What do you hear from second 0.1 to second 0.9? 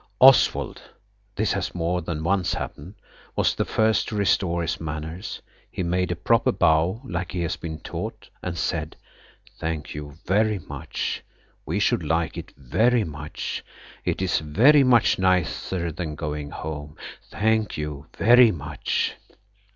Oswald